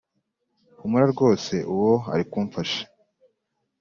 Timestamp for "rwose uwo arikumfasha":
1.13-2.81